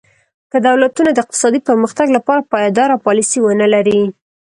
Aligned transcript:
که 0.51 0.57
دولتونه 0.67 1.09
د 1.11 1.17
اقتصادي 1.23 1.59
پرمختګ 1.67 2.07
لپاره 2.17 2.47
پایداره 2.53 2.95
پالیسي 3.05 3.39
ونه 3.41 3.67
لري. 3.73 4.01